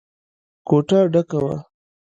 کوټه 0.67 0.99
ډکه 1.13 1.39
وه. 1.43 1.55